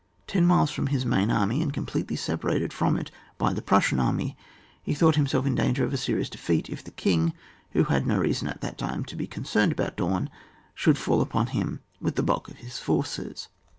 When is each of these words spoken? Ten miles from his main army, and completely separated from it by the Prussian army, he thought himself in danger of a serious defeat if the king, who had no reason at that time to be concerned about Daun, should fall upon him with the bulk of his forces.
Ten 0.25 0.47
miles 0.47 0.71
from 0.71 0.87
his 0.87 1.05
main 1.05 1.29
army, 1.29 1.61
and 1.61 1.71
completely 1.71 2.15
separated 2.15 2.73
from 2.73 2.97
it 2.97 3.11
by 3.37 3.53
the 3.53 3.61
Prussian 3.61 3.99
army, 3.99 4.35
he 4.81 4.95
thought 4.95 5.15
himself 5.15 5.45
in 5.45 5.53
danger 5.53 5.85
of 5.85 5.93
a 5.93 5.97
serious 5.97 6.27
defeat 6.27 6.71
if 6.71 6.83
the 6.83 6.89
king, 6.89 7.33
who 7.73 7.83
had 7.83 8.07
no 8.07 8.17
reason 8.17 8.47
at 8.47 8.61
that 8.61 8.79
time 8.79 9.05
to 9.05 9.15
be 9.15 9.27
concerned 9.27 9.71
about 9.73 9.95
Daun, 9.97 10.31
should 10.73 10.97
fall 10.97 11.21
upon 11.21 11.45
him 11.53 11.81
with 12.01 12.15
the 12.15 12.23
bulk 12.23 12.47
of 12.49 12.57
his 12.57 12.79
forces. 12.79 13.47